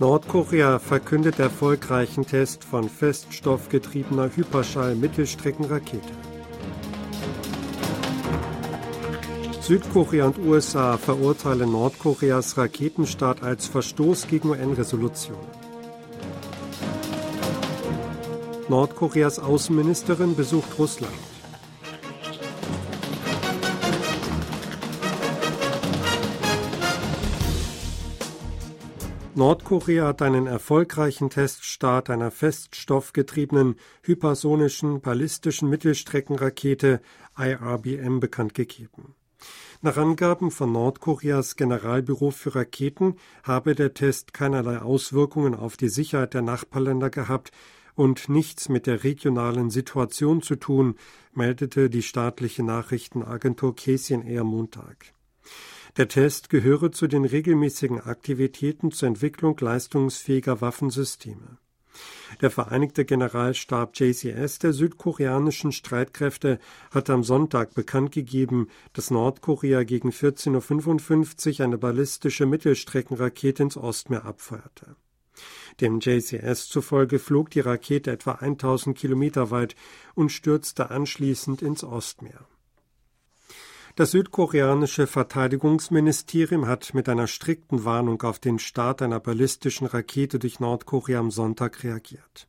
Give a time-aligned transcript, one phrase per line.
[0.00, 6.12] Nordkorea verkündet erfolgreichen Test von feststoffgetriebener Hyperschall-Mittelstreckenrakete.
[9.60, 15.40] Südkorea und USA verurteilen Nordkoreas Raketenstart als Verstoß gegen UN-Resolutionen.
[18.68, 21.12] Nordkoreas Außenministerin besucht Russland.
[29.38, 37.00] Nordkorea hat einen erfolgreichen Teststart einer feststoffgetriebenen hypersonischen ballistischen Mittelstreckenrakete
[37.38, 39.14] IRBM bekannt gegeben.
[39.80, 43.14] Nach Angaben von Nordkoreas Generalbüro für Raketen
[43.44, 47.52] habe der Test keinerlei Auswirkungen auf die Sicherheit der Nachbarländer gehabt
[47.94, 50.96] und nichts mit der regionalen Situation zu tun,
[51.32, 55.12] meldete die staatliche Nachrichtenagentur KCNA am Montag.
[55.96, 61.58] Der Test gehöre zu den regelmäßigen Aktivitäten zur Entwicklung leistungsfähiger Waffensysteme.
[62.40, 66.58] Der Vereinigte Generalstab JCS der südkoreanischen Streitkräfte
[66.92, 74.24] hat am Sonntag bekannt gegeben, dass Nordkorea gegen 14.55 Uhr eine ballistische Mittelstreckenrakete ins Ostmeer
[74.24, 74.96] abfeuerte.
[75.80, 79.76] Dem JCS zufolge flog die Rakete etwa 1000 Kilometer weit
[80.14, 82.46] und stürzte anschließend ins Ostmeer.
[83.98, 90.60] Das südkoreanische Verteidigungsministerium hat mit einer strikten Warnung auf den Start einer ballistischen Rakete durch
[90.60, 92.46] Nordkorea am Sonntag reagiert.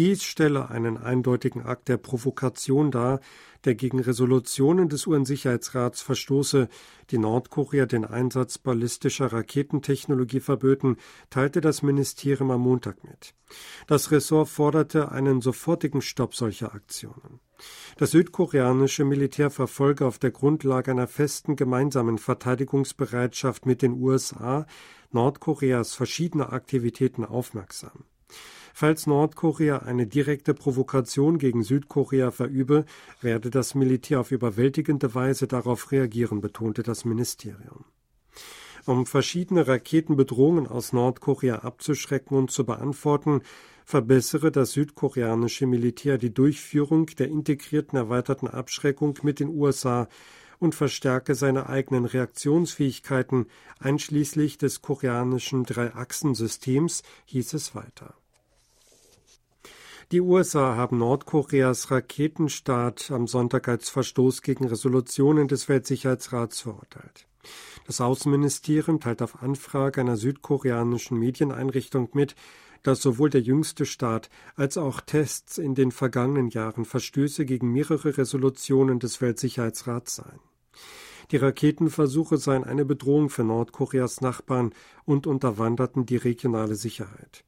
[0.00, 3.20] Dies stelle einen eindeutigen Akt der Provokation dar,
[3.66, 6.70] der gegen Resolutionen des UN-Sicherheitsrats verstoße,
[7.10, 10.96] die Nordkorea den Einsatz ballistischer Raketentechnologie verböten,
[11.28, 13.34] teilte das Ministerium am Montag mit.
[13.88, 17.38] Das Ressort forderte einen sofortigen Stopp solcher Aktionen.
[17.98, 24.64] Das südkoreanische Militär verfolge auf der Grundlage einer festen gemeinsamen Verteidigungsbereitschaft mit den USA
[25.10, 28.06] Nordkoreas verschiedene Aktivitäten aufmerksam.
[28.74, 32.84] Falls Nordkorea eine direkte Provokation gegen Südkorea verübe,
[33.20, 37.84] werde das Militär auf überwältigende Weise darauf reagieren, betonte das Ministerium.
[38.86, 43.42] Um verschiedene Raketenbedrohungen aus Nordkorea abzuschrecken und zu beantworten,
[43.84, 50.08] verbessere das südkoreanische Militär die Durchführung der integrierten erweiterten Abschreckung mit den USA
[50.60, 53.46] und verstärke seine eigenen Reaktionsfähigkeiten
[53.80, 58.14] einschließlich des koreanischen Drei-Achsen-Systems, hieß es weiter.
[60.12, 67.28] Die USA haben Nordkoreas Raketenstart am Sonntag als Verstoß gegen Resolutionen des Weltsicherheitsrats verurteilt.
[67.86, 72.34] Das Außenministerium teilt auf Anfrage einer südkoreanischen Medieneinrichtung mit,
[72.82, 78.18] dass sowohl der jüngste Staat als auch Tests in den vergangenen Jahren Verstöße gegen mehrere
[78.18, 80.40] Resolutionen des Weltsicherheitsrats seien.
[81.30, 84.72] Die Raketenversuche seien eine Bedrohung für Nordkoreas Nachbarn
[85.04, 87.44] und unterwanderten die regionale Sicherheit.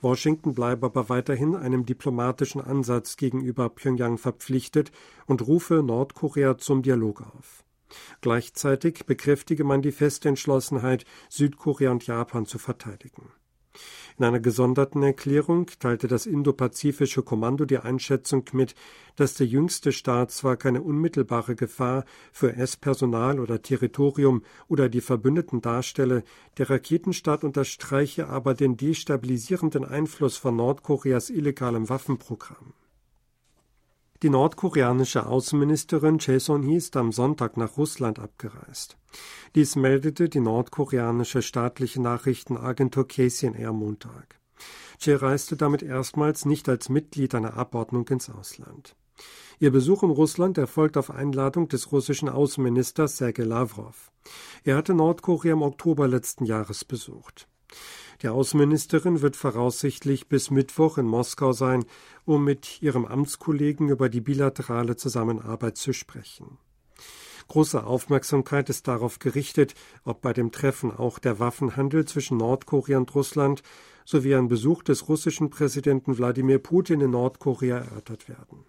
[0.00, 4.92] Washington bleibe aber weiterhin einem diplomatischen Ansatz gegenüber Pyongyang verpflichtet
[5.26, 7.64] und rufe Nordkorea zum Dialog auf.
[8.20, 13.30] Gleichzeitig bekräftige man die feste Entschlossenheit, Südkorea und Japan zu verteidigen.
[14.18, 18.74] In einer gesonderten Erklärung teilte das Indopazifische Kommando die Einschätzung mit,
[19.16, 25.60] dass der jüngste Staat zwar keine unmittelbare Gefahr für US-Personal oder Territorium oder die Verbündeten
[25.60, 26.22] darstelle,
[26.58, 32.75] der Raketenstaat unterstreiche aber den destabilisierenden Einfluss von Nordkoreas illegalem Waffenprogramm.
[34.22, 38.96] Die nordkoreanische Außenministerin Chae Son-hee ist am Sonntag nach Russland abgereist.
[39.54, 44.40] Dies meldete die nordkoreanische staatliche Nachrichtenagentur KCNA am Montag.
[44.98, 48.96] Chae reiste damit erstmals nicht als Mitglied einer Abordnung ins Ausland.
[49.58, 54.10] Ihr Besuch in Russland erfolgt auf Einladung des russischen Außenministers Sergei Lavrov.
[54.64, 57.48] Er hatte Nordkorea im Oktober letzten Jahres besucht.
[58.22, 61.84] Die Außenministerin wird voraussichtlich bis Mittwoch in Moskau sein,
[62.24, 66.58] um mit ihrem Amtskollegen über die bilaterale Zusammenarbeit zu sprechen.
[67.48, 69.74] Große Aufmerksamkeit ist darauf gerichtet,
[70.04, 73.62] ob bei dem Treffen auch der Waffenhandel zwischen Nordkorea und Russland
[74.04, 78.64] sowie ein Besuch des russischen Präsidenten Wladimir Putin in Nordkorea erörtert werden.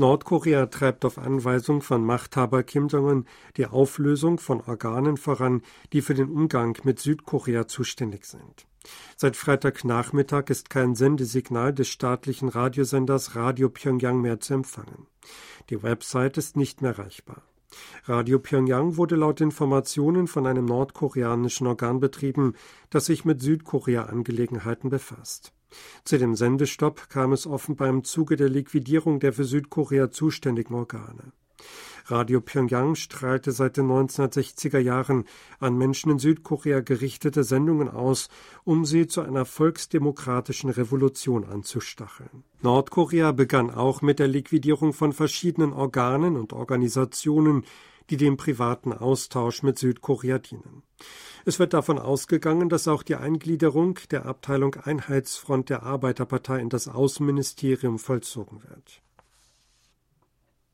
[0.00, 3.26] Nordkorea treibt auf Anweisung von Machthaber Kim Jong-un
[3.58, 5.60] die Auflösung von Organen voran,
[5.92, 8.66] die für den Umgang mit Südkorea zuständig sind.
[9.16, 15.06] Seit Freitagnachmittag ist kein Sendesignal des staatlichen Radiosenders Radio Pyongyang mehr zu empfangen.
[15.68, 17.42] Die Website ist nicht mehr erreichbar.
[18.04, 22.54] Radio Pyongyang wurde laut Informationen von einem nordkoreanischen Organ betrieben,
[22.88, 25.52] das sich mit Südkorea-Angelegenheiten befasst.
[26.04, 31.32] Zu dem Sendestopp kam es offenbar im Zuge der Liquidierung der für Südkorea zuständigen Organe.
[32.06, 35.24] Radio Pyongyang strahlte seit den 1960er Jahren
[35.60, 38.28] an Menschen in Südkorea gerichtete Sendungen aus,
[38.64, 42.44] um sie zu einer volksdemokratischen Revolution anzustacheln.
[42.62, 47.64] Nordkorea begann auch mit der Liquidierung von verschiedenen Organen und Organisationen,
[48.10, 50.82] die dem privaten Austausch mit Südkorea dienen.
[51.44, 56.88] Es wird davon ausgegangen, dass auch die Eingliederung der Abteilung Einheitsfront der Arbeiterpartei in das
[56.88, 59.00] Außenministerium vollzogen wird.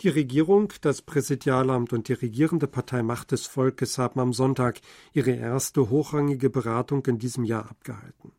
[0.02, 4.80] Die Regierung, das Präsidialamt und die regierende Partei Macht des Volkes haben am Sonntag
[5.14, 8.32] ihre erste hochrangige Beratung in diesem Jahr abgehalten.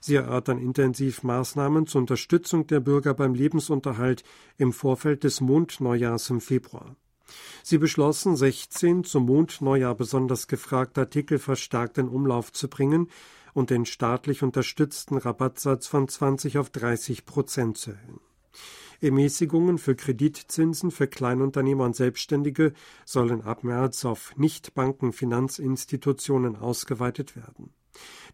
[0.00, 4.22] Sie erörtern intensiv Maßnahmen zur Unterstützung der Bürger beim Lebensunterhalt
[4.56, 6.94] im Vorfeld des Mondneujahrs im Februar.
[7.62, 13.08] Sie beschlossen, 16 zum Mondneujahr besonders gefragte Artikel verstärkt in Umlauf zu bringen
[13.54, 18.18] und den staatlich unterstützten Rabattsatz von 20 auf 30 Prozent zu erhöhen.
[19.00, 22.72] Ermäßigungen für Kreditzinsen für Kleinunternehmer und Selbstständige
[23.04, 27.72] sollen ab März auf Nichtbankenfinanzinstitutionen ausgeweitet werden.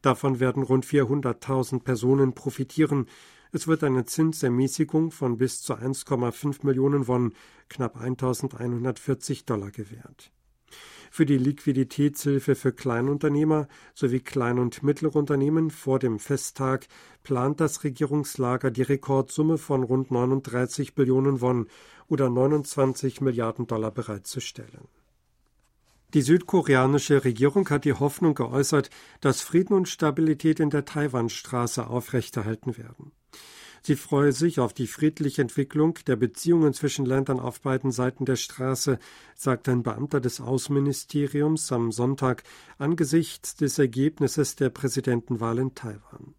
[0.03, 3.07] Davon werden rund 400.000 Personen profitieren,
[3.55, 7.33] es wird eine Zinsermäßigung von bis zu 1,5 Millionen Won,
[7.69, 10.33] knapp 1140 Dollar gewährt.
[11.13, 16.89] Für die Liquiditätshilfe für Kleinunternehmer sowie Klein- und mittlere Unternehmen vor dem Festtag
[17.23, 21.69] plant das Regierungslager die Rekordsumme von rund 39 Billionen Won
[22.09, 24.89] oder 29 Milliarden Dollar bereitzustellen.
[26.13, 28.91] Die südkoreanische Regierung hat die Hoffnung geäußert,
[29.21, 33.13] dass Frieden und Stabilität in der Taiwanstraße aufrechterhalten werden.
[33.87, 38.37] Sie freue sich auf die friedliche Entwicklung der Beziehungen zwischen Ländern auf beiden Seiten der
[38.37, 38.99] Straße,
[39.35, 42.45] sagte ein Beamter des Außenministeriums am Sonntag
[42.79, 46.35] angesichts des Ergebnisses der Präsidentenwahl in Taiwan.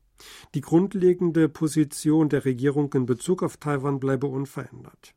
[0.56, 5.14] Die grundlegende Position der Regierung in Bezug auf Taiwan bleibe unverändert.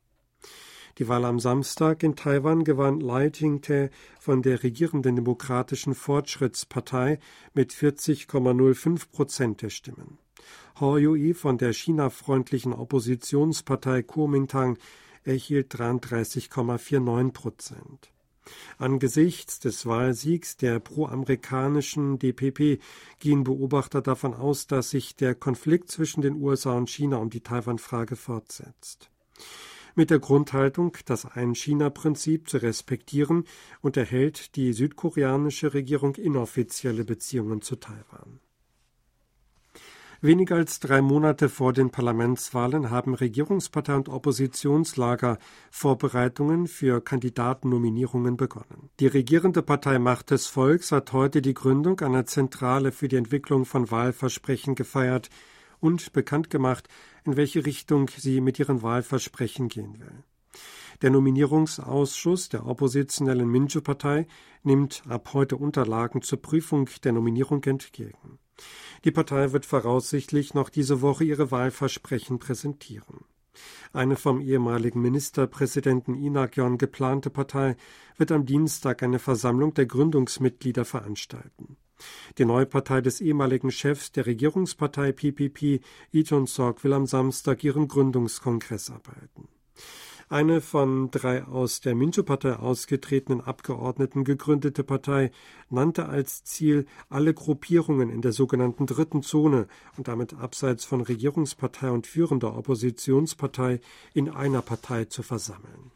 [0.99, 3.89] Die Wahl am Samstag in Taiwan gewann Lai Ching-te
[4.19, 7.17] von der regierenden Demokratischen Fortschrittspartei
[7.55, 10.19] mit 40,05 Prozent der Stimmen.
[10.79, 14.77] Yui von der China-freundlichen Oppositionspartei Kuomintang
[15.23, 18.11] erhielt 33,49 Prozent.
[18.77, 22.81] Angesichts des Wahlsiegs der proamerikanischen DPP
[23.19, 27.41] gehen Beobachter davon aus, dass sich der Konflikt zwischen den USA und China um die
[27.41, 29.11] Taiwan-Frage fortsetzt.
[29.95, 33.43] Mit der Grundhaltung, das Ein-China-Prinzip zu respektieren,
[33.81, 38.39] unterhält die südkoreanische Regierung inoffizielle Beziehungen zu Taiwan.
[40.21, 45.37] Weniger als drei Monate vor den Parlamentswahlen haben Regierungspartei und Oppositionslager
[45.71, 48.89] Vorbereitungen für Kandidatennominierungen begonnen.
[48.99, 53.63] Die regierende Partei Macht des Volks hat heute die Gründung einer Zentrale für die Entwicklung
[53.63, 55.29] von Wahlversprechen gefeiert
[55.79, 56.89] und bekannt gemacht,
[57.23, 60.23] in welche Richtung sie mit ihren Wahlversprechen gehen will.
[61.01, 64.27] Der Nominierungsausschuss der oppositionellen Minju-Partei
[64.63, 68.39] nimmt ab heute Unterlagen zur Prüfung der Nominierung entgegen.
[69.05, 73.23] Die Partei wird voraussichtlich noch diese Woche ihre Wahlversprechen präsentieren.
[73.93, 77.77] Eine vom ehemaligen Ministerpräsidenten Inakyon geplante Partei
[78.17, 81.77] wird am Dienstag eine Versammlung der Gründungsmitglieder veranstalten.
[82.37, 85.81] Die neue Partei des ehemaligen Chefs der Regierungspartei PPP,
[86.11, 89.47] Iton Sok, will am Samstag ihren Gründungskongress abhalten.
[90.31, 95.31] Eine von drei aus der Mincho-Partei ausgetretenen Abgeordneten gegründete Partei
[95.71, 101.89] nannte als Ziel, alle Gruppierungen in der sogenannten dritten Zone und damit abseits von Regierungspartei
[101.89, 103.81] und führender Oppositionspartei
[104.13, 105.91] in einer Partei zu versammeln.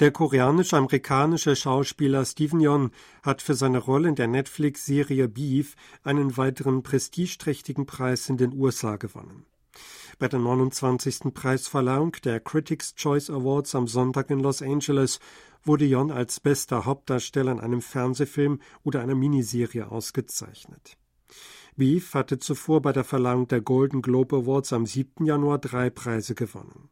[0.00, 2.90] Der koreanisch-amerikanische Schauspieler Steven Yeun
[3.22, 8.96] hat für seine Rolle in der Netflix-Serie Beef einen weiteren prestigeträchtigen Preis in den USA
[8.96, 9.46] gewonnen.
[10.18, 11.32] Bei der 29.
[11.32, 15.18] Preisverleihung der Critics' Choice Awards am Sonntag in Los Angeles
[15.64, 20.96] wurde Jon als bester Hauptdarsteller in einem Fernsehfilm oder einer Miniserie ausgezeichnet.
[21.76, 25.24] Beef hatte zuvor bei der Verleihung der Golden Globe Awards am 7.
[25.24, 26.90] Januar drei Preise gewonnen.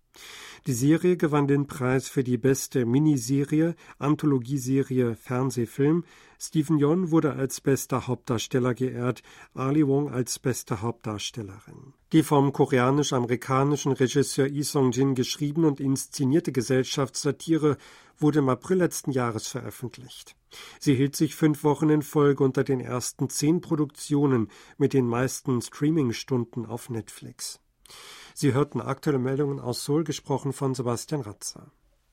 [0.66, 6.04] Die Serie gewann den Preis für die beste Miniserie, Anthologieserie, Fernsehfilm.
[6.38, 9.22] Stephen Yeun wurde als bester Hauptdarsteller geehrt,
[9.54, 11.94] Ali Wong als beste Hauptdarstellerin.
[12.12, 17.76] Die vom koreanisch-amerikanischen Regisseur Lee Song-jin geschriebene und inszenierte Gesellschaftssatire
[18.18, 20.36] wurde im April letzten Jahres veröffentlicht.
[20.80, 25.60] Sie hielt sich fünf Wochen in Folge unter den ersten zehn Produktionen mit den meisten
[25.60, 27.60] Streaming-Stunden auf Netflix.
[28.40, 31.72] Sie hörten aktuelle Meldungen aus Seoul, gesprochen von Sebastian Ratzer.